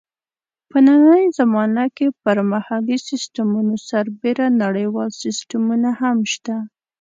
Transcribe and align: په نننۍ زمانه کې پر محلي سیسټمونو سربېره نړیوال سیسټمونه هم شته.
په 0.69 0.77
نننۍ 0.85 1.25
زمانه 1.39 1.83
کې 1.95 2.07
پر 2.23 2.37
محلي 2.51 2.97
سیسټمونو 3.09 3.73
سربېره 3.89 4.45
نړیوال 4.63 5.09
سیسټمونه 5.21 5.89
هم 6.01 6.17
شته. 6.33 6.55